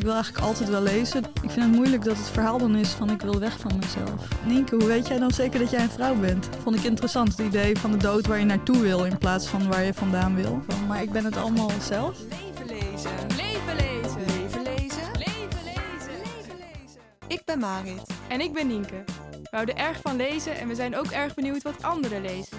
[0.00, 1.24] Ik wil eigenlijk altijd wel lezen.
[1.42, 4.28] Ik vind het moeilijk dat het verhaal dan is van ik wil weg van mezelf.
[4.44, 6.48] Nienke, hoe weet jij dan zeker dat jij een vrouw bent?
[6.62, 9.68] Vond ik interessant, het idee van de dood waar je naartoe wil in plaats van
[9.68, 10.62] waar je vandaan wil.
[10.68, 12.18] Van, maar ik ben het allemaal zelf.
[12.18, 13.10] Leven lezen.
[13.36, 14.20] Leven lezen.
[14.26, 15.10] Leven lezen.
[15.12, 16.18] Leven lezen.
[16.18, 17.00] Leven lezen.
[17.26, 18.02] Ik ben Marit.
[18.28, 19.04] En ik ben Nienke.
[19.30, 22.58] We houden erg van lezen en we zijn ook erg benieuwd wat anderen lezen.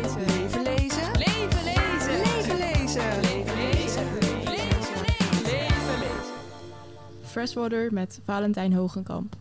[7.31, 9.35] Freshwater met Valentijn Hogenkamp.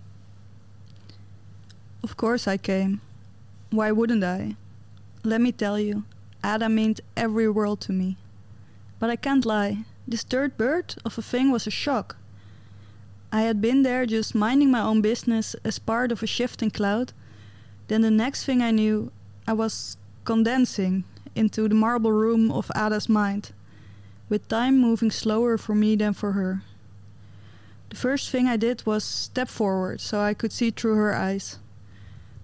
[2.05, 3.01] Of course I came.
[3.71, 4.55] Why wouldn't I?
[5.24, 6.05] Let me tell you,
[6.45, 8.16] Ada meant every world to me.
[9.01, 12.16] But I can't lie, this third bird of a thing was a shock.
[13.32, 17.13] I had been there just minding my own business as part of a shifting cloud.
[17.88, 19.10] Then the next thing I knew,
[19.49, 21.02] I was condensing
[21.35, 23.51] into the marble room of Ada's mind,
[24.29, 26.63] with time moving slower for me than for her.
[27.91, 31.59] The first thing I did was step forward so I could see through her eyes.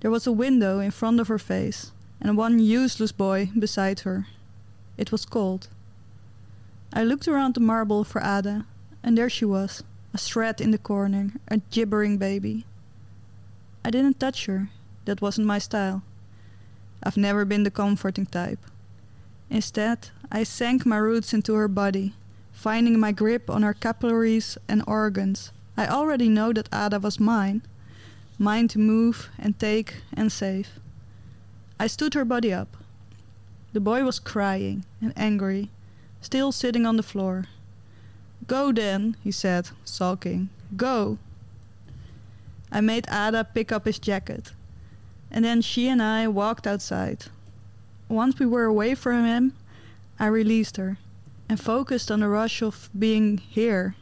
[0.00, 4.26] There was a window in front of her face, and one useless boy beside her.
[4.96, 5.68] It was cold.
[6.92, 8.66] I looked around the marble for Ada,
[9.02, 12.66] and there she was, a thread in the corner, a gibbering baby.
[13.84, 14.68] I didn't touch her,
[15.04, 16.02] that wasn't my style.
[17.02, 18.66] I've never been the comforting type.
[19.48, 22.14] Instead, I sank my roots into her body,
[22.56, 25.52] finding my grip on her capillaries and organs.
[25.76, 27.60] I already know that Ada was mine,
[28.38, 30.70] mine to move and take and save.
[31.78, 32.78] I stood her body up.
[33.74, 35.68] The boy was crying and angry,
[36.22, 37.44] still sitting on the floor.
[38.46, 40.48] Go then, he said, sulking.
[40.76, 41.18] Go.
[42.72, 44.52] I made Ada pick up his jacket,
[45.30, 47.26] and then she and I walked outside.
[48.08, 49.52] Once we were away from him,
[50.18, 50.96] I released her
[51.48, 53.94] and focused on the rush of being here.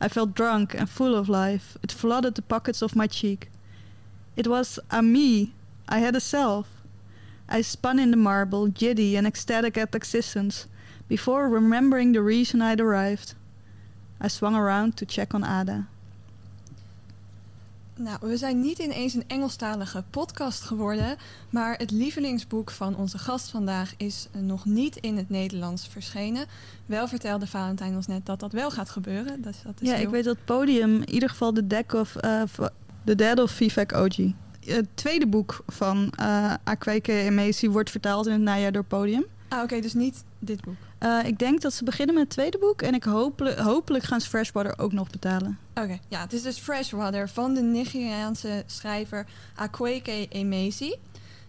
[0.00, 1.76] I felt drunk and full of life.
[1.82, 3.50] It flooded the pockets of my cheek.
[4.36, 5.52] It was a me.
[5.88, 6.68] I had a self.
[7.48, 10.68] I spun in the marble, giddy and ecstatic at existence,
[11.08, 13.34] before remembering the reason I'd arrived.
[14.20, 15.88] I swung around to check on Ada.
[18.02, 21.16] Nou, we zijn niet ineens een Engelstalige podcast geworden,
[21.50, 26.46] maar het lievelingsboek van onze gast vandaag is eh, nog niet in het Nederlands verschenen.
[26.86, 29.42] Wel vertelde Valentijn ons net dat dat wel gaat gebeuren.
[29.42, 32.16] Dat, dat is Ja, heel- ik weet dat Podium in ieder geval de deck of
[32.16, 32.66] eh, v-
[33.04, 34.34] The Dead of Vivek Oji.
[34.64, 39.24] Het tweede boek van uh, Akweke Emesi wordt vertaald in het najaar door Podium.
[39.48, 40.76] Ah, oké, dus niet dit boek.
[41.00, 44.20] Eh, ik denk dat ze beginnen met het tweede boek en ik hopelijk, hopelijk gaan
[44.20, 45.58] ze Freshwater ook nog betalen.
[45.74, 50.94] Oké, ja, het is dus Freshwater van de Nigeriaanse schrijver Akweke Emezi.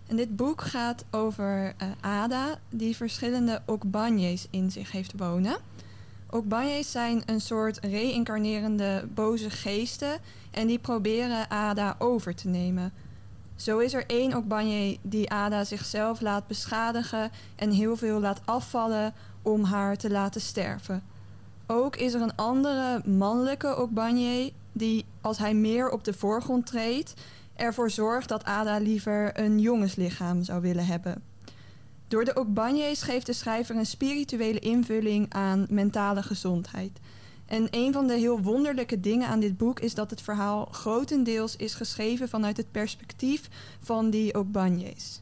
[0.08, 5.58] En dit boek gaat over eh, Ada, die verschillende Okbanye's in zich heeft wonen.
[6.30, 10.20] Okbanye's zijn een soort reïncarnerende boze geesten
[10.52, 12.94] en die proberen Ada over te nemen.
[13.56, 19.14] Zo is er één Okbanye die Ada zichzelf laat beschadigen en heel veel laat afvallen
[19.42, 21.04] om haar te laten sterven.
[21.68, 27.14] Ook is er een andere mannelijke Okbanye die, als hij meer op de voorgrond treedt,
[27.56, 31.24] ervoor zorgt dat Ada liever een jongenslichaam zou willen hebben.
[32.08, 37.00] Door de Okbanye's geeft de schrijver een spirituele invulling aan mentale gezondheid.
[37.46, 41.56] En een van de heel wonderlijke dingen aan dit boek is dat het verhaal grotendeels
[41.56, 45.22] is geschreven vanuit het perspectief van die Okbanye's.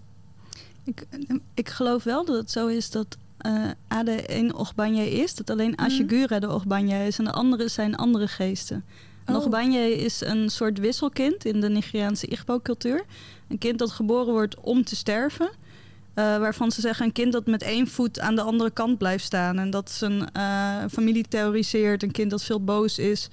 [0.83, 1.07] Ik,
[1.53, 5.35] ik geloof wel dat het zo is dat uh, Ade één Ogbanje is.
[5.35, 8.85] Dat alleen Ashigura de Ogbanje is en de andere zijn andere geesten.
[9.25, 9.41] Een Oh.
[9.41, 13.03] Ogbanje is een soort wisselkind in de Nigeriaanse Igbo-cultuur.
[13.47, 15.49] Een kind dat geboren wordt om te sterven.
[15.49, 19.23] Uh, waarvan ze zeggen een kind dat met één voet aan de andere kant blijft
[19.23, 19.59] staan.
[19.59, 22.03] En dat zijn uh, familie terroriseert.
[22.03, 23.29] Een kind dat veel boos is.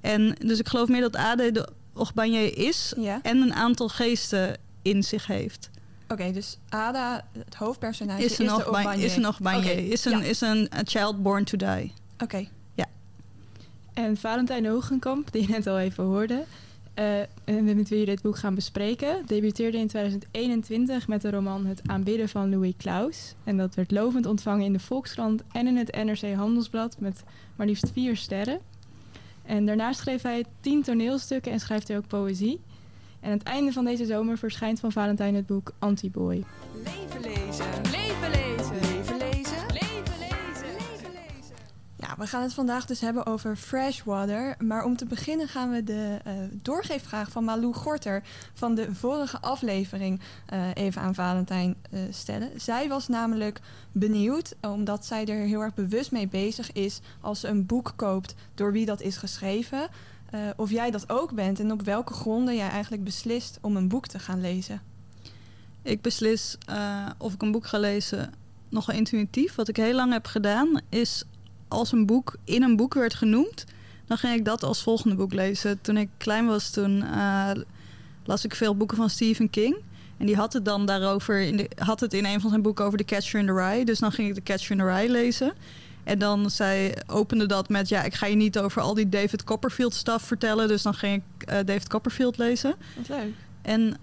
[0.00, 2.92] En dus ik geloof meer dat Ade de Ogbanje is.
[2.96, 3.18] Ja.
[3.22, 5.70] En een aantal geesten in zich heeft.
[6.12, 9.04] Oké, okay, dus Ada, het hoofdpersonage, is is, de Ogbanye.
[9.04, 9.58] Is een Ogbanye.
[9.58, 10.24] Okay, is, een, ja.
[10.24, 11.92] is een a child born to die.
[12.14, 12.24] Oké.
[12.24, 12.48] Okay.
[12.74, 12.86] Ja.
[13.94, 16.44] En Valentijn Hogenkamp, die je net al even hoorde...
[16.98, 21.66] Uh, en met wie we dit boek gaan bespreken, debuteerde in 2021 met de roman
[21.66, 23.34] Het aanbidden van Louis Klaus.
[23.44, 27.22] En dat werd lovend ontvangen in de Volkskrant en in het NRC Handelsblad met
[27.56, 28.60] maar liefst vier sterren.
[29.42, 32.60] En daarnaast schreef hij tien toneelstukken en schrijft hij ook poëzie.
[33.22, 36.44] En aan het einde van deze zomer verschijnt van Valentijn het boek Antiboy.
[36.84, 37.66] Leven lezen.
[37.90, 38.74] Leven lezen.
[38.80, 39.66] Leven lezen.
[39.66, 40.72] Leven lezen.
[40.72, 41.56] Leven lezen.
[41.96, 44.54] Ja, we gaan het vandaag dus hebben over freshwater.
[44.58, 48.22] Maar om te beginnen gaan we de eh, doorgeefvraag van Malou Gorter
[48.52, 52.60] van de vorige aflevering eh, even aan Valentijn eh, stellen.
[52.60, 53.60] Zij was namelijk
[53.92, 58.34] benieuwd, omdat zij er heel erg bewust mee bezig is als ze een boek koopt
[58.54, 59.88] door wie dat is geschreven.
[60.32, 63.88] Eh, of jij dat ook bent en op welke gronden jij eigenlijk beslist om een
[63.88, 64.80] boek te gaan lezen.
[65.82, 68.34] Ik beslis eh, of ik een boek ga lezen
[68.68, 69.54] nogal intuïtief.
[69.54, 71.24] Wat ik heel lang heb gedaan is
[71.68, 73.64] als een boek in een boek werd genoemd,
[74.06, 75.80] dan ging ik dat als volgende boek lezen.
[75.80, 77.50] Toen ik klein was, toen eh,
[78.24, 79.76] las ik veel boeken van Stephen King.
[80.16, 82.98] En die had het dan daarover, in had het in een van zijn boeken over
[82.98, 83.84] The Catcher in the Rye.
[83.84, 85.52] Dus dan ging ik The Catcher in the Rye lezen.
[86.04, 89.44] En dan zei, opende dat met, ja, ik ga je niet over al die David
[89.44, 90.68] Copperfield stuff vertellen.
[90.68, 92.74] Dus dan ging ik eh, David Copperfield lezen.
[92.96, 93.34] Wat leuk.
[93.62, 93.96] En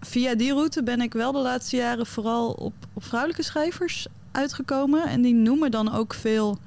[0.00, 5.08] via die route ben ik wel de laatste jaren vooral op, op vrouwelijke schrijvers uitgekomen.
[5.08, 6.58] En die noemen dan ook veel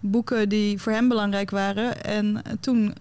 [0.00, 2.04] boeken die voor hem belangrijk waren.
[2.04, 2.94] En toen,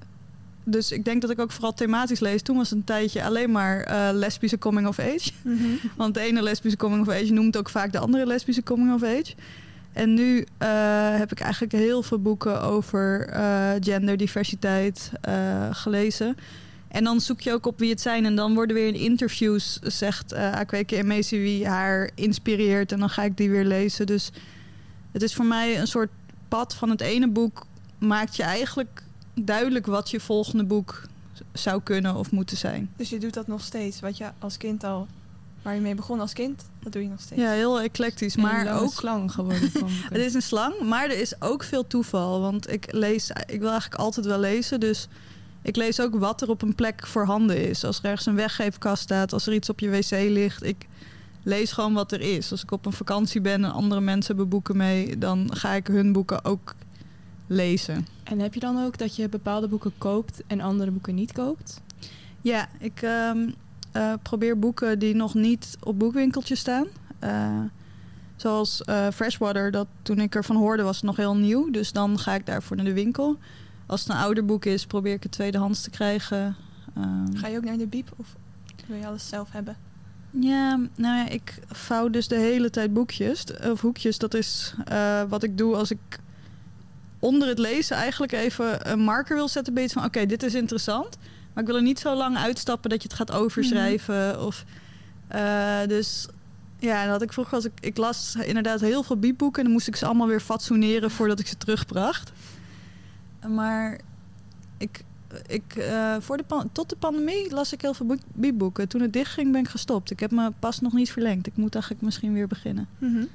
[0.64, 2.42] dus ik denk dat ik ook vooral thematisch lees.
[2.42, 5.32] Toen was het een tijdje alleen maar eh, lesbische coming of age.
[5.98, 9.04] Want de ene lesbische coming of age noemt ook vaak de andere lesbische coming of
[9.04, 9.34] age.
[9.96, 16.36] En nu eh, heb ik eigenlijk heel veel boeken over eh, genderdiversiteit eh, gelezen.
[16.88, 18.26] En dan zoek je ook op wie het zijn.
[18.26, 22.92] En dan worden weer in interviews, zegt uh, Akweke Emesi wie haar inspireert.
[22.92, 24.06] En dan ga ik die weer lezen.
[24.06, 24.32] Dus
[25.12, 26.10] het is voor mij een soort
[26.48, 27.66] pad van het ene boek.
[27.98, 29.04] Maakt je eigenlijk
[29.34, 31.02] duidelijk wat je volgende boek
[31.54, 32.90] zou kunnen of moeten zijn.
[32.96, 35.08] Dus je doet dat nog steeds, wat je als kind al,
[35.66, 37.42] waar je mee begon als kind, dat doe je nog steeds.
[37.42, 38.36] Ja, heel eclectisch.
[38.36, 39.72] Maar ook slang geworden.
[40.14, 42.42] Het is een slang, maar er is ook veel toeval.
[42.42, 44.80] Want ik lees, ik wil eigenlijk altijd wel lezen.
[44.80, 45.08] Dus
[45.62, 47.84] ik lees ook wat er op een plek voorhanden is.
[47.84, 50.64] Als er ergens een weggeefkast staat, als er iets op je wc ligt.
[50.64, 50.88] Ik
[51.44, 52.52] lees gewoon wat er is.
[52.52, 55.88] Als ik op een vakantie ben en andere mensen hebben boeken mee, dan ga ik
[55.88, 56.76] hun boeken ook
[57.48, 58.08] lezen.
[58.24, 61.82] En heb je dan ook dat je bepaalde boeken koopt en andere boeken niet koopt?
[62.42, 63.50] Ja, ik ehm,
[63.96, 66.88] eh, probeer boeken die nog niet op boekwinkeltjes staan.
[67.20, 67.60] Eh,
[68.36, 71.72] zoals eh, Freshwater, dat toen ik ervan hoorde was het nog heel nieuw.
[71.72, 73.38] Dus dan ga ik daarvoor naar de winkel.
[73.86, 76.56] Als het een ouder boek is, probeer ik het tweedehands te krijgen.
[76.96, 78.36] Ehm, Ga je ook naar de biep of
[78.88, 79.78] wil je alles zelf hebben?
[80.30, 84.18] Ja, nou ja, ik vouw dus de hele tijd boekjes of hoekjes.
[84.18, 84.76] Dat is
[85.30, 86.20] wat ik doe als ik
[87.20, 89.74] onder het lezen eigenlijk even een marker wil zetten.
[89.74, 91.18] Beetje van, oké, dit is interessant.
[91.56, 94.46] Maar ik wil er niet zo lang uitstappen dat je het gaat overschrijven.
[94.46, 94.64] Of,
[95.28, 96.28] eh, dus
[96.80, 99.58] ja, en dat ik vroeger als ik, ik las inderdaad heel veel biepboeken.
[99.60, 102.32] En dan moest ik ze allemaal weer fatsoeneren voordat ik ze terugbracht.
[103.48, 104.00] Maar
[104.78, 105.04] ik,
[105.48, 108.88] ik, eh, voor de tot de pandemie las ik heel veel boek- biepboeken.
[108.88, 110.12] Toen het dichtging ben ik gestopt.
[110.12, 111.48] Ik heb me pas nog niet verlengd.
[111.48, 112.88] Ik moet eigenlijk misschien weer beginnen.
[113.00, 113.28] Ja.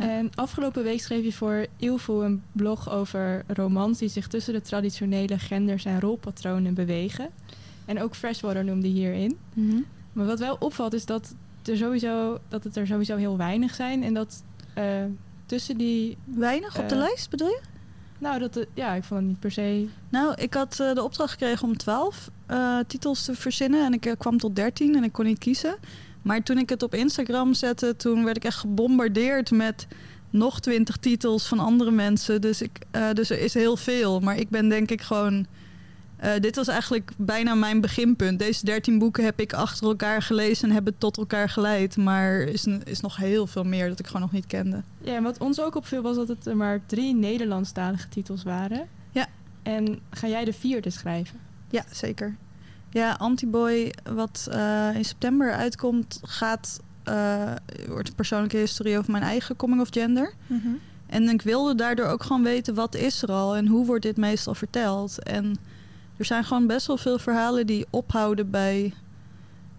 [0.00, 4.60] En afgelopen week schreef je voor Ilfo een blog over romans die zich tussen de
[4.60, 7.28] traditionele genders en rolpatronen bewegen.
[7.84, 9.38] En ook Freshwater noemde hierin.
[10.12, 14.02] Maar wat wel opvalt is dat, er sowieso, dat het er sowieso heel weinig zijn.
[14.02, 14.42] En dat
[14.74, 14.84] eh,
[15.46, 16.16] tussen die...
[16.24, 17.60] Weinig op de Eh, lijst, bedoel je?
[18.18, 19.86] Nou, dat, het- ja, ik vond het niet per se...
[20.08, 23.84] Nou, ik had eh, de opdracht gekregen om 12 eh, titels te verzinnen.
[23.84, 25.74] En ik eh, kwam tot 13 en ik kon niet kiezen.
[26.22, 29.86] Maar toen ik het op Instagram zette, toen werd ik echt gebombardeerd met
[30.30, 32.40] nog 20 titels van andere mensen.
[32.40, 34.20] Dus, ik, eh, dus er is heel veel.
[34.20, 35.46] Maar ik ben denk ik gewoon.
[36.16, 38.38] eh, dit was eigenlijk bijna mijn beginpunt.
[38.38, 41.96] Deze 13 boeken heb ik achter elkaar gelezen en hebben tot elkaar geleid.
[41.96, 44.82] Maar er is, is nog heel veel meer dat ik gewoon nog niet kende.
[45.00, 48.88] Ja, en wat ons ook opviel was dat het er maar drie Nederlandstalige titels waren.
[49.10, 49.26] Ja.
[49.62, 51.38] En ga jij de vierde schrijven?
[51.70, 52.36] Ja, zeker.
[52.92, 57.52] Ja, Antiboy, wat eh, in september uitkomt, gaat, eh,
[57.88, 60.32] wordt een persoonlijke historie over mijn eigen coming of gender.
[61.06, 64.16] En ik wilde daardoor ook gewoon weten wat is er al en hoe wordt dit
[64.16, 65.22] meestal verteld.
[65.22, 65.56] En
[66.16, 68.94] er zijn gewoon best wel veel verhalen die ophouden bij.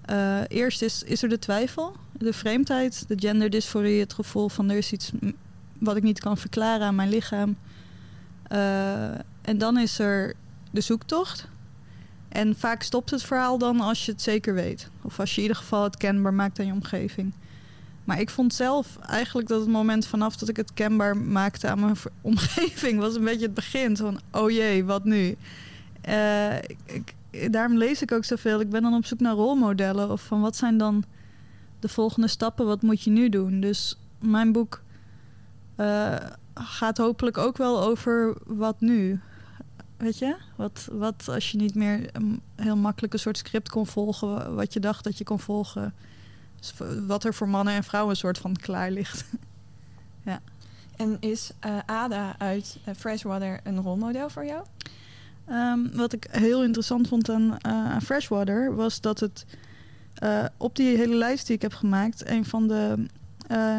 [0.05, 4.77] eh, eerst is, is er de twijfel, de vreemdheid, de genderdysforie, het gevoel van er
[4.77, 5.11] is iets
[5.79, 7.55] wat ik niet kan verklaren aan mijn lichaam.
[9.41, 10.33] En dan is er
[10.71, 11.47] de zoektocht.
[12.31, 14.89] En vaak stopt het verhaal dan als je het zeker weet.
[15.01, 17.33] Of als je in ieder geval het kenbaar maakt aan je omgeving.
[18.03, 21.79] Maar ik vond zelf eigenlijk dat het moment vanaf dat ik het kenbaar maakte aan
[21.79, 23.97] mijn omgeving was een beetje het begin.
[23.97, 25.35] Van, oh jee, wat nu?
[26.01, 26.55] Eh,
[27.51, 28.59] daarom lees ik ook zoveel.
[28.59, 30.11] Ik ben dan op zoek naar rolmodellen.
[30.11, 31.03] Of van wat zijn dan
[31.79, 32.65] de volgende stappen?
[32.65, 33.59] Wat moet je nu doen?
[33.59, 34.81] Dus mijn boek
[35.75, 36.15] eh,
[36.53, 39.19] gaat hopelijk ook wel over wat nu.
[40.01, 40.35] Weet je?
[40.55, 44.51] Wat, wat als je niet meer een heel makkelijk een soort script kon volgen, wa-
[44.51, 45.93] wat je dacht dat je kon volgen.
[46.59, 46.73] Dus
[47.07, 49.25] wat er voor mannen en vrouwen een soort van klaar ligt.
[50.97, 54.65] En is eh, Ada uit eh, Freshwater een rolmodel voor jou?
[55.45, 59.45] Ehm, wat ik heel interessant vond aan, aan Freshwater was dat het
[60.57, 63.05] op die hele lijst die ik heb gemaakt, een van de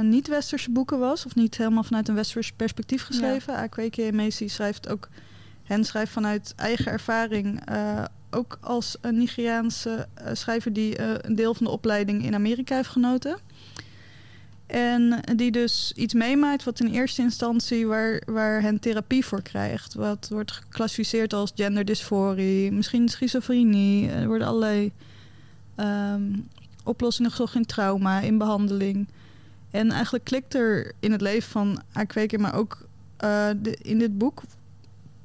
[0.02, 3.52] niet-westerse boeken was, of niet helemaal vanuit een westers perspectief geschreven.
[3.52, 3.62] Ja.
[3.62, 5.09] Akweke Macy schrijft ook,
[5.62, 11.35] hen schrijft vanuit eigen ervaring, eh, ook als een Nigeriaanse eh, schrijver die eh, een
[11.35, 13.37] deel van de opleiding in Amerika heeft genoten.
[14.66, 19.95] En die dus iets meemaakt wat in eerste instantie waar, waar hen therapie voor krijgt.
[19.95, 24.11] Wat wordt geclassificeerd als genderdysforie, misschien schizofrenie.
[24.11, 24.92] Er worden allerlei
[25.75, 26.23] ehm,
[26.85, 29.09] oplossingen gezocht in trauma, in behandeling.
[29.71, 32.87] En eigenlijk klikt er in het leven van Akweke, maar ook
[33.83, 34.42] in dit boek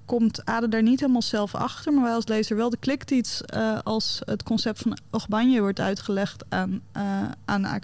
[0.07, 2.71] komt Ade daar niet helemaal zelf achter, maar wij als lezer wel.
[2.71, 7.81] Er klikt iets eh, als het concept van Ogbanje wordt uitgelegd aan, uh, aan.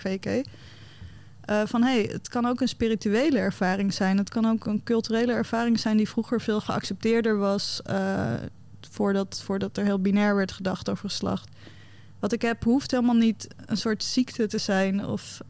[1.49, 4.17] Uh, van hey, het kan ook een spirituele ervaring zijn.
[4.17, 7.81] Het kan ook een culturele ervaring zijn die vroeger veel geaccepteerder was.
[8.89, 11.49] Voordat, voordat er heel binair werd gedacht over geslacht.
[12.19, 15.41] Wat ik heb hoeft helemaal niet een soort ziekte te zijn of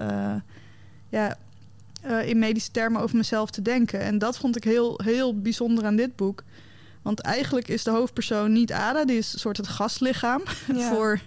[2.05, 3.99] uh, ja, in medische termen over mezelf te denken.
[3.99, 6.43] En dat vond ik heel, heel bijzonder aan dit boek.
[7.01, 10.41] Want eigenlijk is de hoofdpersoon niet Ada, die is een soort het gastlichaam
[10.73, 10.89] ja.
[10.89, 11.21] voor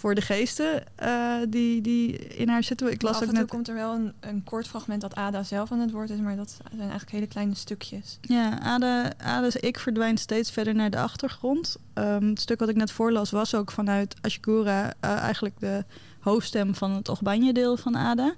[0.00, 2.92] voor de geesten uh, die, die in haar zitten.
[2.92, 3.48] Ik las af en toe net...
[3.48, 6.36] komt er wel een, een kort fragment dat Ada zelf aan het woord is, maar
[6.36, 8.18] dat zijn eigenlijk hele kleine stukjes.
[8.20, 11.76] Ja, Ada, Ada's ik verdwijnt steeds verder naar de achtergrond.
[11.94, 15.84] Um, het stuk wat ik net voorlas was ook vanuit Ashigura uh, eigenlijk de
[16.20, 18.34] hoofdstem van het Ogbanje-deel van Ada.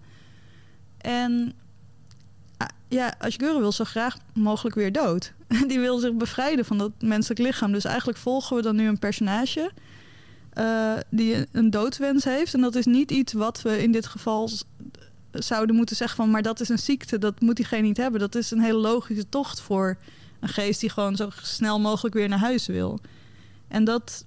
[0.98, 1.52] En
[2.88, 5.32] ja, Ashigura wil zo graag mogelijk weer dood.
[5.68, 7.72] die wil zich bevrijden van dat menselijk lichaam.
[7.72, 9.70] Dus eigenlijk volgen we dan nu een personage...
[10.58, 12.54] Uh, die een doodwens heeft.
[12.54, 14.50] En dat is niet iets wat we in dit geval
[15.30, 16.30] zouden moeten zeggen van...
[16.30, 18.20] maar dat is een ziekte, dat moet diegene niet hebben.
[18.20, 19.96] Dat is een hele logische tocht voor
[20.40, 20.80] een geest...
[20.80, 23.00] die gewoon zo snel mogelijk weer naar huis wil.
[23.68, 24.24] En dat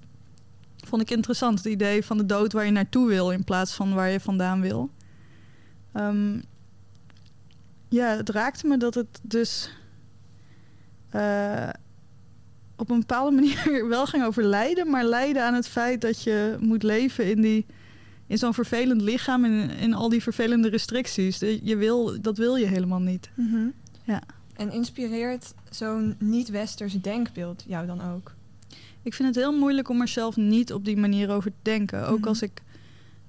[0.77, 3.31] vond ik interessant, het idee van de dood waar je naartoe wil...
[3.31, 4.89] in plaats van waar je vandaan wil.
[5.93, 6.43] Um,
[7.87, 9.69] ja, het raakte me dat het dus...
[11.15, 11.69] Uh,
[12.75, 16.57] op een bepaalde manier wel ging over lijden, maar lijden aan het feit dat je
[16.59, 17.65] moet leven in, die,
[18.27, 21.39] in zo'n vervelend lichaam en in, in, al die vervelende restricties.
[21.39, 23.29] Je wil, dat wil je helemaal niet.
[23.33, 23.73] Mm -hmm.
[24.03, 24.21] ja.
[24.55, 28.33] En inspireert zo'n niet-westers denkbeeld jou dan ook?
[29.01, 32.01] Ik vind het heel moeilijk om er zelf niet op die manier over te denken.
[32.01, 32.27] Ook mm -hmm.
[32.27, 32.61] als ik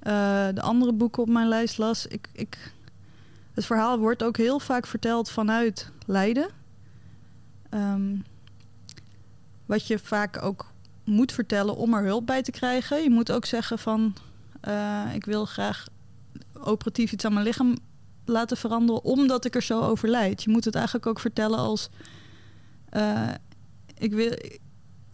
[0.02, 2.06] uh, de andere boeken op mijn lijst las.
[2.06, 2.72] Ik, ik,
[3.56, 6.48] het verhaal wordt ook heel vaak verteld vanuit lijden.
[7.70, 8.25] Um,
[9.66, 10.72] wat je vaak ook
[11.04, 13.02] moet vertellen om er hulp bij te krijgen.
[13.02, 14.14] Je moet ook zeggen van...
[14.68, 15.86] Uh, ik wil graag
[16.52, 17.76] operatief iets aan mijn lichaam
[18.25, 19.04] laten veranderen...
[19.04, 20.42] omdat ik er zo over lijd.
[20.42, 21.88] Je moet het eigenlijk ook vertellen als...
[22.92, 23.28] Uh,
[23.94, 24.30] ik wil,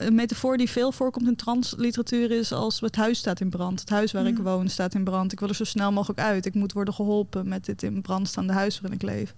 [0.06, 2.80] een metafoor die veel voorkomt in transliteratuur is als...
[2.80, 3.80] het huis staat in brand.
[3.80, 4.28] Het huis waar mm.
[4.28, 5.32] ik woon staat in brand.
[5.32, 6.46] Ik wil er zo snel mogelijk uit.
[6.46, 9.34] Ik moet worden geholpen met dit in brand staande huis waarin ik leef.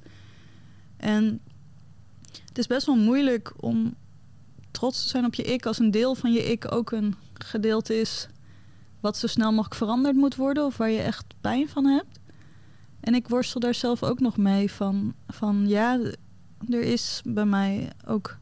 [0.96, 1.40] En
[2.48, 3.94] het is best wel moeilijk om
[4.70, 8.00] trots te zijn op je ik als een deel van je ik ook een gedeelte
[8.00, 8.28] is
[9.00, 12.20] wat zo snel mogelijk veranderd moet worden of waar je echt pijn van hebt.
[13.00, 16.00] En ik worstel daar zelf ook nog mee van, van ja,
[16.68, 18.38] er is bij mij ook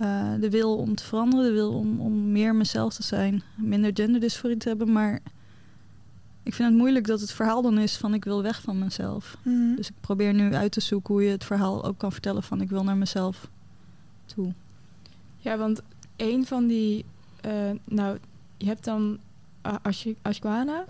[0.00, 3.90] uh, de wil om te veranderen, de wil om, om meer mezelf te zijn, minder
[3.94, 5.20] genderdysforie te hebben, maar
[6.42, 9.36] ik vind het moeilijk dat het verhaal dan is van ik wil weg van mezelf.
[9.42, 9.54] Mhm.
[9.54, 9.76] Mm -hmm.
[9.76, 12.60] Dus ik probeer nu uit te zoeken hoe je het verhaal ook kan vertellen van
[12.60, 13.48] ik wil naar mezelf
[14.24, 14.52] toe.
[15.36, 15.82] Ja, want
[16.16, 17.04] een van die,
[17.46, 17.52] uh,
[17.84, 18.18] nou,
[18.56, 19.18] je hebt dan
[19.66, 19.74] uh,
[20.22, 20.84] Ashguana,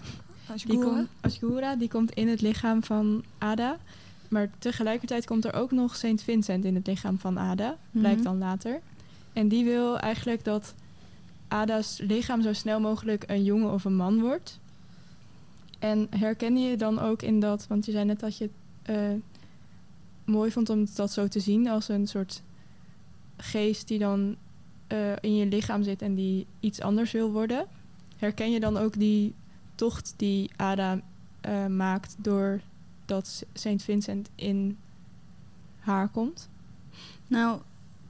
[0.67, 3.79] die, komt, Ashgura, die komt in het lichaam van Ada.
[4.29, 8.29] Maar tegelijkertijd komt er ook nog Saint Vincent in het lichaam van Ada, blijkt Mhm.
[8.29, 8.81] dan later.
[9.35, 10.75] En die wil eigenlijk dat
[11.49, 14.59] Ada's lichaam zo snel mogelijk een jongen of een man wordt.
[15.79, 18.51] En herken je dan ook in dat, want je zei net dat je
[18.83, 19.21] het uh,
[20.25, 22.43] mooi vond om dat zo te zien als een soort
[23.37, 24.37] geest die dan
[24.89, 27.67] uh, in je lichaam zit en die iets anders wil worden.
[28.17, 29.35] Herken je dan ook die
[29.75, 31.01] tocht die Ada
[31.49, 34.79] uh, maakt doordat Saint Vincent in
[35.79, 36.49] haar komt?
[37.27, 37.61] Nou,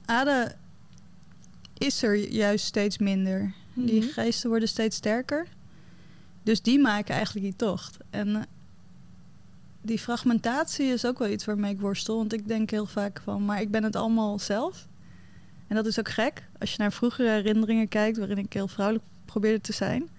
[0.05, 0.55] Ada
[1.77, 3.53] is er juist steeds minder.
[3.73, 3.85] Mhm.
[3.85, 5.47] Die geesten worden steeds sterker.
[6.43, 7.97] Dus die maken eigenlijk die tocht.
[8.09, 8.41] En uh,
[9.81, 12.17] die fragmentatie is ook wel iets waarmee ik worstel.
[12.17, 14.87] Want ik denk heel vaak van, maar ik ben het allemaal zelf.
[15.67, 16.47] En dat is ook gek.
[16.59, 20.09] als je naar vroegere herinneringen kijkt, waarin ik heel vrouwelijk probeerde te zijn,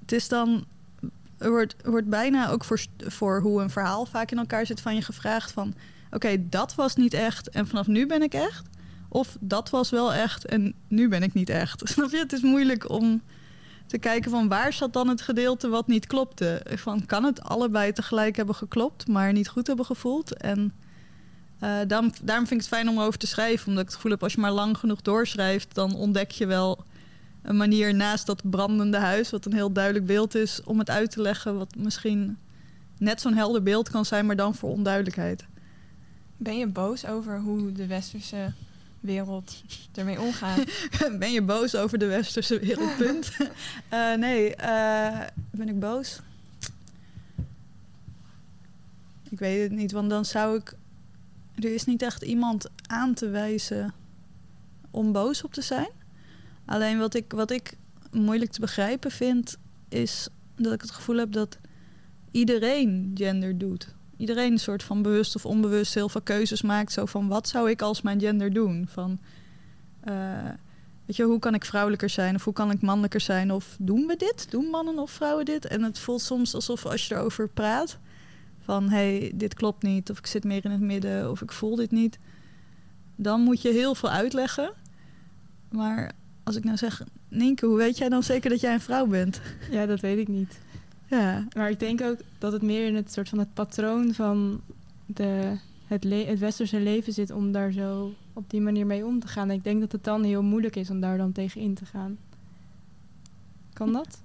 [0.00, 0.66] het is dan.
[1.38, 4.80] Er wordt, er wordt bijna ook voor, voor hoe een verhaal vaak in elkaar zit
[4.80, 5.74] van je gevraagd van...
[6.10, 8.68] oké, dat was niet echt en vanaf nu ben ik echt.
[9.12, 11.82] Of dat was wel echt en nu ben ik niet echt.
[11.92, 12.16] Snap je?
[12.16, 13.22] Het is moeilijk om
[13.86, 16.62] te kijken van waar zat dan het gedeelte wat niet klopte.
[16.74, 20.36] Van kan het allebei tegelijk hebben geklopt, maar niet goed hebben gevoeld.
[20.36, 20.72] En
[21.62, 23.66] uh, daarom, daarom vind ik het fijn om over te schrijven.
[23.66, 26.84] Omdat ik het gevoel heb als je maar lang genoeg doorschrijft, dan ontdek je wel
[27.42, 31.10] een manier naast dat brandende huis, wat een heel duidelijk beeld is, om het uit
[31.10, 32.38] te leggen wat misschien
[32.98, 35.46] net zo'n helder beeld kan zijn, maar dan voor onduidelijkheid.
[36.36, 38.52] Ben je boos over hoe de westerse
[39.00, 39.62] wereld
[39.94, 40.64] ermee omgaat?
[41.18, 42.96] ben je boos over de westerse wereld?
[42.96, 43.30] Punt.
[43.92, 46.20] uh, nee, uh, ben ik boos?
[49.30, 50.74] Ik weet het niet, want dan zou ik.
[51.54, 53.94] Er is niet echt iemand aan te wijzen
[54.90, 55.88] om boos op te zijn.
[56.64, 57.76] Alleen wat ik, wat ik
[58.10, 59.56] moeilijk te begrijpen vind,
[59.88, 61.58] is dat ik het gevoel heb dat
[62.30, 63.94] iedereen gender doet.
[64.20, 66.92] Iedereen een soort van bewust of onbewust heel veel keuzes maakt.
[66.92, 68.86] Zo van wat zou ik als mijn gender doen?
[68.88, 69.18] Van
[70.08, 70.14] uh,
[71.06, 73.52] weet je, hoe kan ik vrouwelijker zijn of hoe kan ik mannelijker zijn?
[73.52, 74.50] Of doen we dit?
[74.50, 75.66] Doen mannen of vrouwen dit?
[75.66, 77.98] En het voelt soms alsof als je erover praat,
[78.64, 81.52] van hé, hey, dit klopt niet, of ik zit meer in het midden, of ik
[81.52, 82.18] voel dit niet.
[83.16, 84.72] Dan moet je heel veel uitleggen.
[85.70, 86.12] Maar
[86.42, 89.40] als ik nou zeg, Nienke, hoe weet jij dan zeker dat jij een vrouw bent?
[89.70, 90.58] Ja, dat weet ik niet.
[91.10, 91.46] Ja.
[91.56, 94.60] Maar ik denk ook dat het meer in het soort van het patroon van
[95.06, 99.28] de, het, het westerse leven zit om daar zo op die manier mee om te
[99.28, 99.48] gaan.
[99.48, 101.84] En ik denk dat het dan heel moeilijk is om daar dan tegen in te
[101.84, 102.18] gaan.
[103.72, 104.22] Kan dat?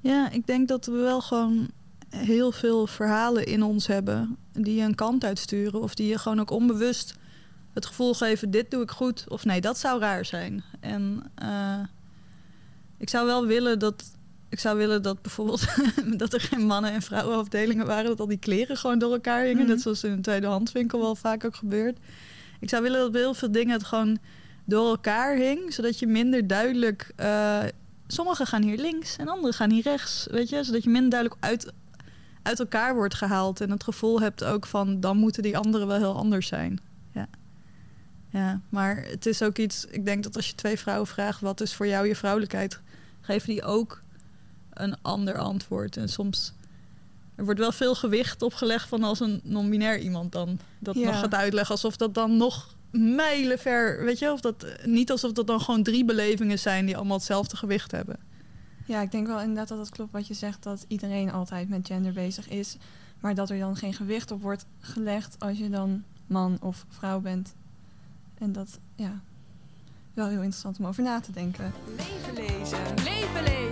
[0.00, 1.70] Ja, ik denk dat we wel gewoon
[2.08, 6.40] heel veel verhalen in ons hebben die je een kant uitsturen of die je gewoon
[6.40, 7.14] ook onbewust
[7.72, 10.64] het gevoel geven: dit doe ik goed of nee, dat zou raar zijn.
[10.80, 11.80] En uh,
[12.96, 14.16] ik zou wel willen dat.
[14.48, 15.66] Ik zou willen dat bijvoorbeeld
[16.20, 19.62] dat er geen mannen- en vrouwenafdelingen waren, dat al die kleren gewoon door elkaar hingen.
[19.62, 19.68] Mm.
[19.68, 21.98] Net zoals in een tweedehandswinkel wel vaak ook gebeurt.
[22.60, 24.18] Ik zou willen dat bij heel veel dingen het gewoon
[24.64, 27.12] door elkaar hing, zodat je minder duidelijk.
[27.20, 27.58] Uh,
[28.06, 30.26] sommigen gaan hier links en anderen gaan hier rechts.
[30.30, 31.72] Weet je, zodat je minder duidelijk uit,
[32.42, 33.60] uit elkaar wordt gehaald.
[33.60, 36.80] En het gevoel hebt ook van dan moeten die anderen wel heel anders zijn.
[37.14, 37.28] Ja.
[38.30, 39.84] Ja, maar het is ook iets.
[39.84, 42.80] Ik denk dat als je twee vrouwen vraagt wat is voor jou je vrouwelijkheid,
[43.20, 44.02] geven die ook
[44.80, 45.96] een ander antwoord.
[45.96, 46.52] En soms
[47.38, 51.06] er wordt wel veel gewicht opgelegd van als een non-binair iemand dan dat ja.
[51.06, 55.46] nog gaat uitleggen, alsof dat dan nog mijlenver, weet je, of dat niet alsof dat
[55.46, 58.16] dan gewoon drie belevingen zijn die allemaal hetzelfde gewicht hebben.
[58.86, 61.86] Ja, ik denk wel inderdaad dat het klopt wat je zegt, dat iedereen altijd met
[61.86, 62.76] gender bezig is,
[63.20, 67.20] maar dat er dan geen gewicht op wordt gelegd als je dan man of vrouw
[67.20, 67.54] bent.
[68.38, 69.20] En dat, ja,
[70.14, 71.72] wel heel interessant om over na te denken.
[71.96, 73.67] Leven lezen, leven lezen,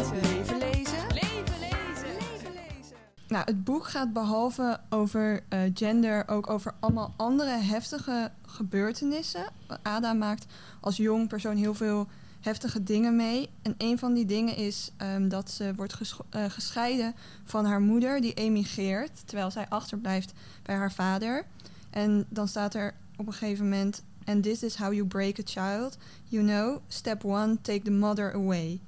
[3.29, 9.47] Nou, het boek gaat behalve over uh, gender ook over allemaal andere heftige gebeurtenissen.
[9.83, 10.47] Ada maakt
[10.81, 12.07] als jong persoon heel veel
[12.41, 13.51] heftige dingen mee.
[13.62, 18.21] En een van die dingen is um, dat ze wordt uh, gescheiden van haar moeder,
[18.21, 21.45] die emigreert, terwijl zij achterblijft bij haar vader.
[21.91, 25.43] En dan staat er op een gegeven moment And this is how you break a
[25.45, 25.97] child.
[26.25, 28.81] You know, step one, take the mother away.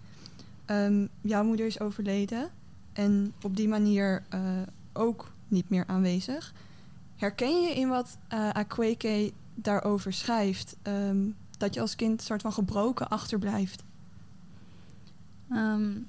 [0.66, 2.50] Um, jouw moeder is overleden
[2.98, 4.40] en op die manier uh,
[4.92, 6.52] ook niet meer aanwezig.
[7.16, 10.76] Herken je in wat uh, Akweke daarover schrijft?
[10.82, 13.82] Um, dat je als kind soort van gebroken achterblijft?
[15.50, 16.06] Um,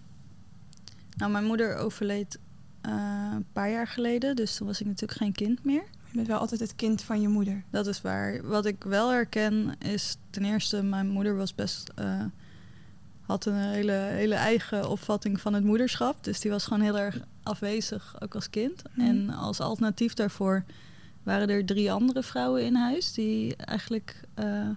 [1.17, 2.39] nou, mijn moeder overleed
[2.85, 5.83] uh, een paar jaar geleden, dus toen was ik natuurlijk geen kind meer.
[6.09, 7.63] Je bent wel altijd het kind van je moeder.
[7.69, 8.47] Dat is waar.
[8.47, 11.91] Wat ik wel herken is ten eerste, mijn moeder was best.
[11.99, 12.23] Uh,
[13.29, 16.23] had een hele, hele eigen opvatting van het moederschap.
[16.23, 18.83] Dus die was gewoon heel erg afwezig, ook als kind.
[18.91, 19.01] Mhm.
[19.01, 19.29] Mm.
[19.29, 20.63] En als alternatief daarvoor
[21.23, 24.69] waren er drie andere vrouwen in huis die eigenlijk uh,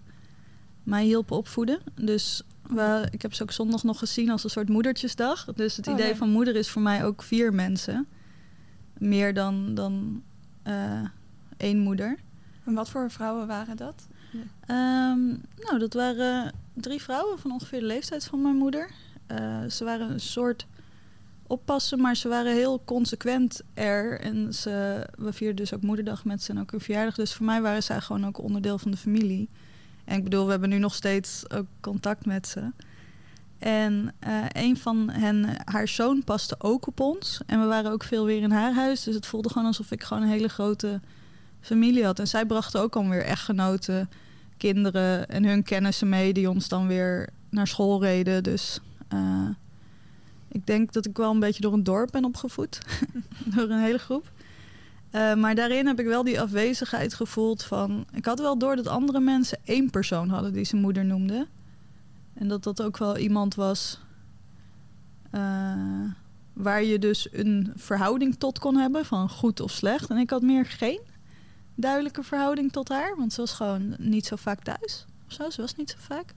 [0.82, 1.78] mij hielpen opvoeden.
[1.94, 5.44] Dus we, ik heb ze ook zondag nog gezien als een soort moedertjesdag.
[5.44, 8.06] Dus het Oh, idee van moeder is voor mij ook vier mensen.
[8.98, 10.22] Meer dan, dan
[10.66, 11.04] uh,
[11.56, 12.18] één moeder.
[12.64, 14.06] En wat voor vrouwen waren dat?
[14.34, 18.90] Um, nou, dat waren drie vrouwen van ongeveer de leeftijd van mijn moeder.
[19.30, 20.66] Uh, ze waren een soort
[21.46, 24.20] oppassen, maar ze waren heel consequent er.
[24.20, 27.14] En ze, we vierden dus ook moederdag met ze en ook hun verjaardag.
[27.14, 29.48] Dus voor mij waren zij gewoon ook onderdeel van de familie.
[30.04, 32.70] En ik bedoel, we hebben nu nog steeds ook contact met ze.
[33.58, 37.40] En uh, een van hen, haar zoon, paste ook op ons.
[37.46, 39.02] En we waren ook veel weer in haar huis.
[39.02, 41.00] Dus het voelde gewoon alsof ik gewoon een hele grote
[41.62, 42.18] familie had.
[42.18, 44.10] En zij brachten ook alweer echtgenoten,
[44.56, 48.42] kinderen en hun kennissen mee die ons dan weer naar school reden.
[48.42, 49.48] Dus eh,
[50.48, 52.78] ik denk dat ik wel een beetje door een dorp ben opgevoed.
[53.54, 54.30] door een hele groep.
[55.10, 58.06] Eh, maar daarin heb ik wel die afwezigheid gevoeld van...
[58.12, 61.46] Ik had wel door dat andere mensen één persoon hadden die zijn moeder noemde.
[62.34, 64.00] En dat dat ook wel iemand was...
[65.30, 65.40] eh,
[66.52, 70.10] waar je dus een verhouding tot kon hebben van goed of slecht.
[70.10, 71.00] En ik had meer geen
[71.82, 73.16] duidelijke verhouding tot haar.
[73.16, 75.04] Want ze was gewoon niet zo vaak thuis.
[75.26, 76.34] Of zo, ze was niet zo vaak.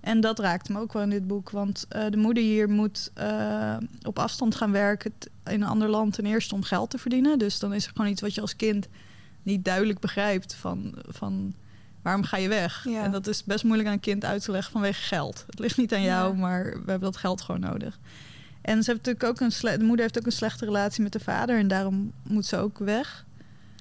[0.00, 1.50] En dat raakte me ook wel in dit boek.
[1.50, 5.12] Want eh, de moeder hier moet eh, op afstand gaan werken
[5.44, 6.14] in een ander land.
[6.14, 7.38] Ten eerste om geld te verdienen.
[7.38, 8.88] Dus dan is er gewoon iets wat je als kind
[9.42, 10.54] niet duidelijk begrijpt.
[10.54, 11.54] Van, van
[12.02, 12.84] waarom ga je weg?
[12.88, 13.02] Ja.
[13.02, 15.44] En dat is best moeilijk aan een kind uit te leggen vanwege geld.
[15.46, 16.40] Het ligt niet aan jou, Ja.
[16.40, 17.98] maar we hebben dat geld gewoon nodig.
[18.62, 21.20] En ze heeft natuurlijk ook een de moeder heeft ook een slechte relatie met de
[21.20, 21.58] vader.
[21.58, 23.24] En daarom moet ze ook weg.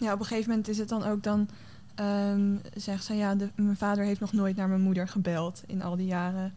[0.01, 1.49] Ja, op een gegeven moment is het dan ook dan...
[1.95, 5.81] ehm zegt ze, ja, de, mijn vader heeft nog nooit naar mijn moeder gebeld in
[5.81, 6.53] al die jaren.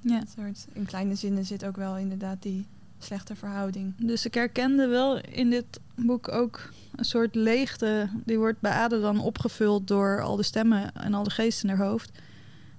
[0.00, 0.22] Ja.
[0.36, 2.66] Soort, in kleine zinnen zit ook wel inderdaad die
[2.98, 3.94] slechte verhouding.
[3.98, 8.08] Dus ik herkende wel in dit boek ook een soort leegte.
[8.24, 11.76] Die wordt bij Ada dan opgevuld door al de stemmen en al de geesten in
[11.76, 12.10] haar hoofd.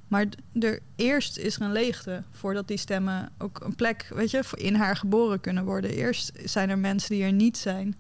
[0.08, 0.26] Maar
[0.60, 4.76] er, eerst is er een leegte voordat die stemmen ook een plek, weet je, in
[4.76, 5.92] haar geboren kunnen worden.
[5.92, 7.96] Eerst zijn er mensen die er niet zijn.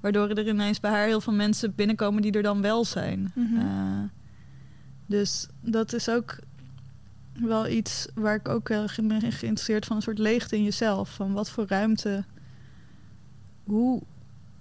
[0.00, 3.32] Waardoor er ineens bij haar heel veel mensen binnenkomen die er dan wel zijn.
[3.34, 3.56] Mhm.
[3.56, 4.02] Eh,
[5.06, 6.38] dus dat is ook
[7.32, 10.64] wel iets waar ik ook heel erg in ben geïnteresseerd van een soort leegte in
[10.64, 11.10] jezelf.
[11.10, 12.24] Van wat voor ruimte.
[13.64, 14.02] Hoe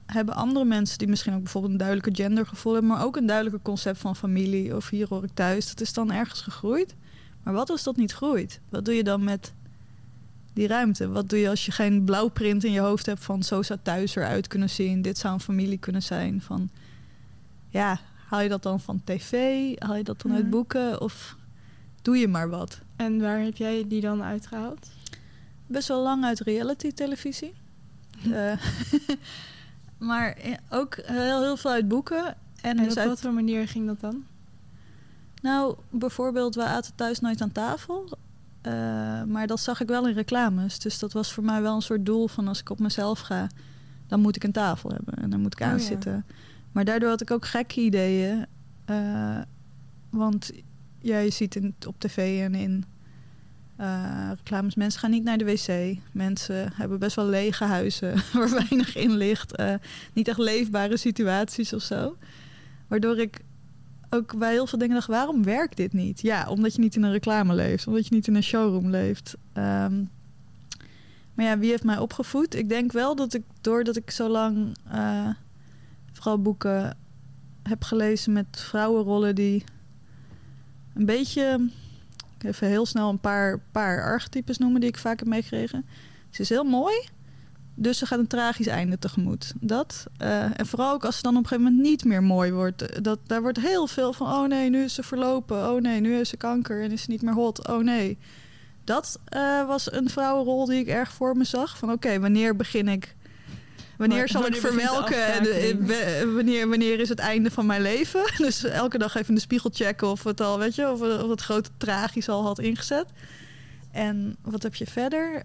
[0.05, 3.61] hebben andere mensen die misschien ook bijvoorbeeld een duidelijke gendergevoel hebben, maar ook een duidelijke
[3.61, 6.95] concept van familie of hier hoor ik thuis, dat is dan ergens gegroeid.
[7.43, 8.59] Maar wat als dat niet groeit?
[8.69, 9.53] Wat doe je dan met
[10.59, 11.09] die ruimte?
[11.09, 14.15] Wat doe je als je geen blauwprint in je hoofd hebt van zo zou thuis
[14.15, 16.41] eruit kunnen zien, dit zou een familie kunnen zijn?
[16.41, 16.69] Van
[17.69, 19.31] ja, haal je dat dan van tv?
[19.77, 20.49] Haal je dat dan uit Mhm.
[20.51, 21.01] boeken?
[21.01, 21.35] Of
[22.01, 22.79] doe je maar wat?
[22.95, 24.87] En waar heb jij die dan uitgehaald?
[25.67, 27.53] best wel lang uit reality-televisie.
[28.31, 28.51] Eh,
[30.09, 32.25] maar eh, ook heel, heel veel uit boeken.
[32.61, 34.23] En, En dus op uit, wat voor manier ging dat dan?
[35.41, 38.17] nou, bijvoorbeeld, we aten thuis nooit aan tafel.
[38.61, 38.71] Eh,
[39.23, 40.79] maar dat zag ik wel in reclames.
[40.79, 43.47] Dus dat was voor mij wel een soort doel van als ik op mezelf ga,
[44.07, 45.71] dan moet ik een tafel hebben en dan moet ik Oh ja.
[45.73, 46.25] aanzitten.
[46.71, 48.45] Maar daardoor had ik ook gekke ideeën.
[48.85, 49.39] Eh,
[50.09, 50.51] want
[50.99, 52.85] ja, je ziet in, op tv en in
[53.75, 55.97] eh, reclames, mensen gaan niet naar de wc.
[56.11, 59.61] Mensen hebben best wel lege huizen waar weinig in ligt.
[60.13, 62.17] Niet echt leefbare situaties of zo.
[62.87, 63.39] Waardoor ik
[64.09, 66.21] ook bij heel veel dingen dacht, waarom werkt dit niet?
[66.21, 67.87] Ja, omdat je niet in een reclame leeft.
[67.87, 69.37] Omdat je niet in een showroom leeft.
[69.53, 70.03] Ehm,
[71.33, 72.55] maar ja, wie heeft mij opgevoed?
[72.55, 75.29] Ik denk wel dat ik, doordat ik zo lang eh,
[76.11, 76.97] vooral boeken
[77.63, 79.63] heb gelezen met vrouwenrollen die
[80.93, 81.69] een beetje,
[82.45, 85.85] even heel snel een paar, paar archetypes noemen die ik vaak heb meegekregen.
[86.29, 86.95] Ze is heel mooi,
[87.81, 89.53] dus ze gaat een tragisch einde tegemoet.
[89.59, 90.05] Dat.
[90.17, 92.81] eh, en vooral ook als ze dan op een gegeven moment niet meer mooi wordt.
[92.81, 95.69] eh, Dat, daar wordt heel veel van, oh nee, nu is ze verlopen.
[95.71, 97.67] Oh nee, nu heeft ze kanker en is ze niet meer hot.
[97.67, 98.17] Oh nee.
[98.83, 101.77] Dat eh, was een vrouwenrol die ik erg voor me zag.
[101.77, 103.15] Van oké, wanneer begin ik...
[103.97, 105.25] Wanneer Wa- zal ik wanneer begint de verwelken?
[105.25, 105.85] En, aftakeling?
[105.87, 108.31] we- wanneer, wanneer is het einde van mijn leven?
[108.37, 111.29] Dus elke dag even in de spiegel checken of het al, weet je, of, of
[111.29, 113.05] het grote tragisch al had ingezet.
[113.91, 115.43] En wat heb je verder?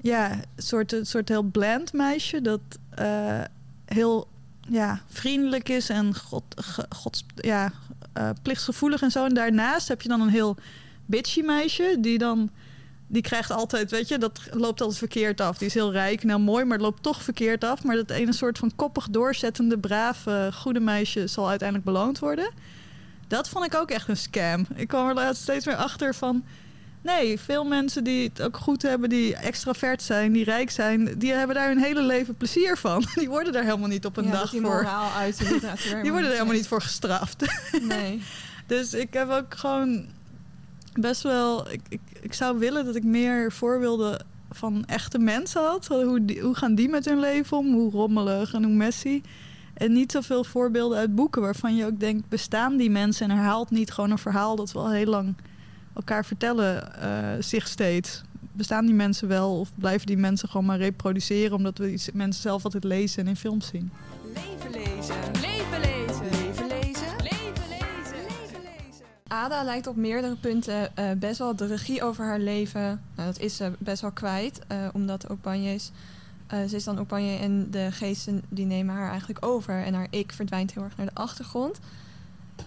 [0.00, 2.60] Ja, een soort, een soort heel bland meisje dat
[2.90, 3.40] eh,
[3.84, 4.28] heel
[4.68, 6.14] ja, vriendelijk is en
[6.88, 7.72] god, ja,
[8.12, 9.24] eh, plichtsgevoelig en zo.
[9.24, 10.56] En daarnaast heb je dan een heel
[11.06, 12.50] bitchy meisje die dan
[13.06, 15.58] die krijgt altijd, weet je, dat loopt altijd verkeerd af.
[15.58, 17.84] Die is heel rijk en heel mooi, maar het loopt toch verkeerd af.
[17.84, 22.50] Maar dat ene soort van koppig doorzettende, brave, goede meisje zal uiteindelijk beloond worden.
[23.28, 24.66] Dat vond ik ook echt een scam.
[24.74, 26.44] Ik kwam er steeds meer achter van...
[27.02, 31.18] Nee, veel mensen die het ook goed hebben, die extravert zijn, die rijk zijn...
[31.18, 33.04] die hebben daar hun hele leven plezier van.
[33.14, 34.70] Die worden daar helemaal niet op een ja, dag die voor...
[34.70, 35.38] moraal uit.
[36.02, 37.44] Die worden er helemaal niet voor gestraft.
[37.82, 38.22] Nee.
[38.66, 40.06] Dus ik heb ook gewoon
[40.92, 41.70] best wel.
[41.70, 45.86] Ik, ik, ik zou willen dat ik meer voorbeelden van echte mensen had.
[45.86, 47.72] Hoe, die, hoe gaan die met hun leven om?
[47.72, 49.22] Hoe rommelig en hoe messy.
[49.74, 53.70] En niet zoveel voorbeelden uit boeken waarvan je ook denkt: bestaan die mensen en herhaalt
[53.70, 55.34] niet gewoon een verhaal dat we al heel lang
[55.94, 58.22] elkaar vertellen eh, zich steeds?
[58.52, 62.42] Bestaan die mensen wel of blijven die mensen gewoon maar reproduceren omdat we die mensen
[62.42, 63.90] zelf altijd lezen en in films zien?
[64.34, 65.14] Leven lezen.
[65.40, 66.24] Leven lezen.
[66.30, 67.16] Leven lezen.
[67.22, 68.22] Leven lezen.
[68.28, 69.04] Leven lezen.
[69.28, 73.02] Ada lijkt op meerdere punten eh, best wel de regie over haar leven.
[73.14, 75.90] Nou, dat is ze best wel kwijt, eh, omdat ook Banjes.
[76.46, 79.84] eh, ze is dan ook Banje en de geesten die nemen haar eigenlijk over.
[79.84, 81.78] En haar ik verdwijnt heel erg naar de achtergrond.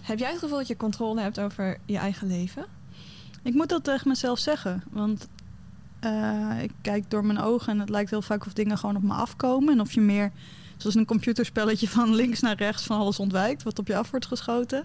[0.00, 2.64] Heb jij het gevoel dat je controle hebt over je eigen leven?
[3.44, 4.82] Ik moet dat tegen mezelf zeggen.
[4.90, 5.28] Want
[6.00, 9.02] eh, ik kijk door mijn ogen en het lijkt heel vaak of dingen gewoon op
[9.02, 9.72] me afkomen.
[9.72, 10.32] En of je meer,
[10.76, 14.26] zoals een computerspelletje van links naar rechts van alles ontwijkt, wat op je af wordt
[14.26, 14.84] geschoten.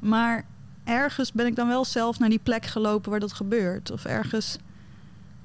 [0.00, 0.46] Maar
[0.84, 3.90] ergens ben ik dan wel zelf naar die plek gelopen waar dat gebeurt.
[3.90, 4.58] Of ergens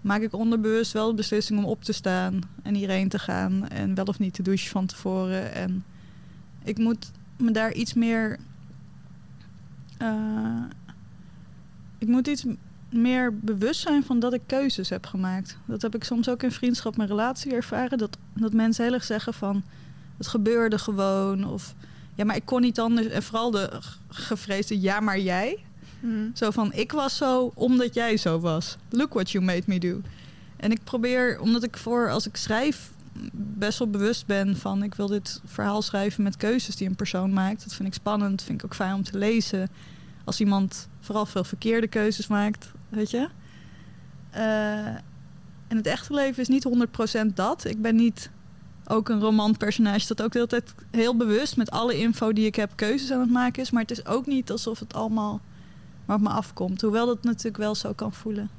[0.01, 3.67] maak ik onderbewust wel de beslissing om op te staan en hierheen te gaan.
[3.67, 5.53] En wel of niet te douchen van tevoren.
[5.53, 5.83] En
[6.63, 8.39] ik moet me daar iets meer.
[9.97, 10.63] eh,
[12.03, 12.45] ik moet iets
[12.89, 15.57] meer bewust zijn van dat ik keuzes heb gemaakt.
[15.65, 17.97] Dat heb ik soms ook in vriendschap en relatie ervaren.
[17.97, 19.63] Dat, dat mensen heel erg zeggen van
[20.17, 21.47] het gebeurde gewoon.
[21.47, 21.73] Of
[22.15, 23.07] ja, maar ik kon niet anders.
[23.07, 23.69] En vooral de
[24.07, 25.63] gevreesde ja, maar jij.
[26.33, 28.77] Zo van ik was zo omdat jij zo was.
[28.89, 30.01] Look what you made me do.
[30.57, 32.91] En ik probeer, omdat ik voor als ik schrijf
[33.33, 37.33] best wel bewust ben van ik wil dit verhaal schrijven met keuzes die een persoon
[37.33, 37.63] maakt.
[37.63, 39.69] Dat vind ik spannend, vind ik ook fijn om te lezen.
[40.23, 43.27] Als iemand vooral veel verkeerde keuzes maakt, weet je.
[44.29, 44.87] Eh,
[45.67, 47.65] en het echte leven is niet 100% dat.
[47.65, 48.29] Ik ben niet
[48.87, 52.55] ook een romanpersonage dat ook de hele tijd heel bewust met alle info die ik
[52.55, 53.71] heb keuzes aan het maken is.
[53.71, 55.41] Maar het is ook niet alsof het allemaal
[56.05, 56.81] maar op me afkomt.
[56.81, 58.49] Hoewel dat natuurlijk wel zo kan voelen.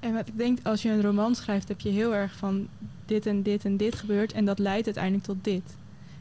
[0.00, 2.68] En ik denk, als je een roman schrijft, heb je heel erg van
[3.06, 4.32] dit en dit en dit gebeurt.
[4.32, 5.62] En dat leidt uiteindelijk tot dit.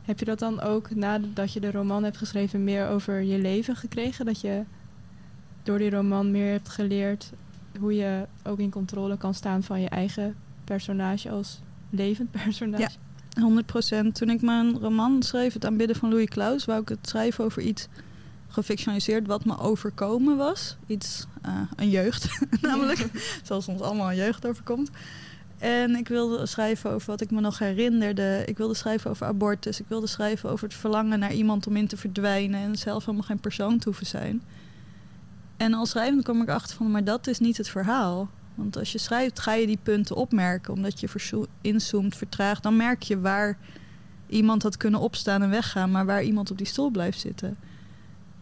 [0.01, 3.75] Heb je dat dan ook nadat je de roman hebt geschreven meer over je leven
[3.75, 4.25] gekregen?
[4.25, 4.63] Dat je
[5.69, 7.31] door die roman meer hebt geleerd
[7.79, 12.89] hoe je ook in controle kan staan van je eigen personage als levend personage?
[13.29, 13.63] Ja.
[14.07, 17.43] 100% Toen ik mijn roman schreef, Het aanbidden van Louis Klaus, wou ik het schrijven
[17.43, 17.87] over iets
[18.47, 20.77] gefictionaliseerd wat me overkomen was.
[20.87, 23.07] Iets, eh, een jeugd namelijk,
[23.47, 24.89] zoals ons allemaal een jeugd overkomt.
[25.57, 28.43] En ik wilde schrijven over wat ik me nog herinnerde.
[28.45, 29.79] Ik wilde schrijven over abortus.
[29.79, 33.27] Ik wilde schrijven over het verlangen naar iemand om in te verdwijnen en zelf helemaal
[33.27, 34.41] geen persoon te hoeven zijn.
[35.59, 38.29] En als schrijvend kwam ik achter van, maar dat is niet het verhaal.
[38.55, 40.73] Want als je schrijft, ga je die punten opmerken.
[40.73, 42.63] Omdat je inzoomt, vertraagt.
[42.63, 43.57] Dan merk je waar
[44.27, 45.91] iemand had kunnen opstaan en weggaan.
[45.91, 47.57] Maar waar iemand op die stoel blijft zitten.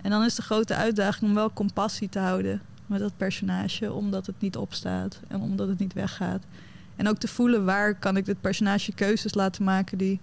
[0.01, 3.93] En dan is de grote uitdaging om wel compassie te houden met dat personage.
[3.93, 6.43] Omdat het niet opstaat en omdat het niet weggaat.
[6.95, 10.19] En ook te voelen waar kan ik dit personage keuzes laten maken die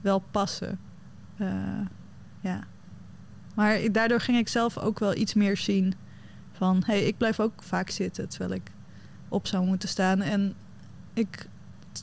[0.00, 0.78] wel passen.
[1.36, 1.80] Eh,
[2.40, 2.66] ja.
[3.58, 5.94] Maar daardoor ging ik zelf ook wel iets meer zien
[6.52, 6.82] van...
[6.86, 8.70] hé, hey, ik blijf ook vaak zitten terwijl ik
[9.28, 10.20] op zou moeten staan.
[10.20, 10.54] En
[11.12, 11.48] ik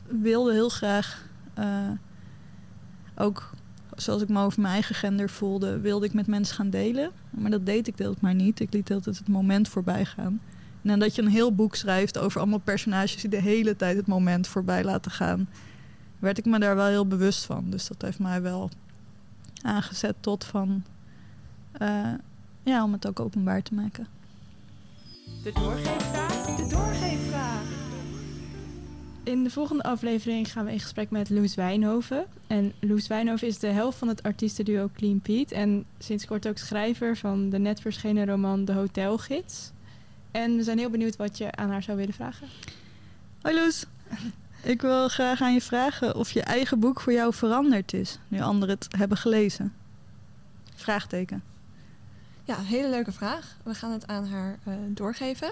[0.07, 1.89] wilde heel graag eh,
[3.15, 3.53] ook...
[3.95, 7.11] Zoals ik me over mijn eigen gender voelde, wilde ik met mensen gaan delen.
[7.29, 8.59] Maar dat deed ik deelt maar niet.
[8.59, 10.41] Ik liet altijd het moment voorbij gaan.
[10.81, 14.07] En nadat je een heel boek schrijft over allemaal personages die de hele tijd het
[14.07, 15.49] moment voorbij laten gaan,
[16.19, 17.69] werd ik me daar wel heel bewust van.
[17.69, 18.69] Dus dat heeft mij wel
[19.61, 20.83] aangezet tot van,
[21.77, 22.13] eh,
[22.63, 24.07] ja, om het ook openbaar te maken.
[25.43, 26.55] De doorgeefvraag.
[26.55, 27.63] De doorgeefvraag.
[29.23, 32.25] In de volgende aflevering gaan we in gesprek met Loes Wijnhoven.
[32.47, 35.55] En Loes Wijnhoven is de helft van het artiestenduo Clean Pete.
[35.55, 39.71] En sinds kort ook schrijver van de net verschenen roman De Hotelgids.
[40.31, 42.47] En we zijn heel benieuwd wat je aan haar zou willen vragen.
[43.41, 43.85] Hoi Loes,
[44.73, 48.41] ik wil graag aan je vragen of je eigen boek voor jou veranderd is, nu
[48.41, 49.73] anderen het hebben gelezen.
[50.75, 51.43] Vraagteken.
[52.45, 53.57] Ja, hele leuke vraag.
[53.63, 55.47] We gaan het aan haar eh, doorgeven.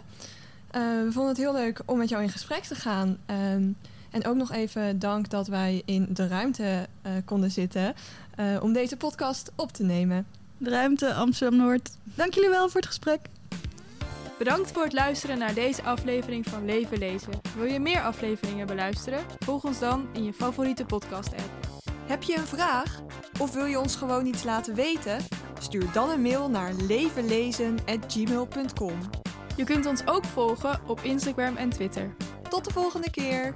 [0.73, 3.17] Eh, we vonden het heel leuk om met jou in gesprek te gaan.
[3.25, 3.71] Ehm,
[4.13, 7.93] en ook nog even dank dat wij in de ruimte eh, konden zitten
[8.36, 10.27] eh, om deze podcast op te nemen.
[10.58, 11.89] De ruimte Amsterdam-Noord.
[12.03, 13.19] Dank jullie wel voor het gesprek.
[14.38, 17.34] Bedankt voor het luisteren naar deze aflevering van Leven Lezen.
[17.56, 19.19] Wil je meer afleveringen beluisteren?
[19.39, 21.73] Volg ons dan in je favoriete podcast-app.
[22.06, 23.02] Heb je een vraag?
[23.39, 25.18] Of wil je ons gewoon iets laten weten?
[25.60, 29.00] Stuur dan een mail naar levenlezen.gmail.com.
[29.56, 32.16] Je kunt ons ook volgen op Instagram en Twitter.
[32.50, 33.56] Tot de volgende keer!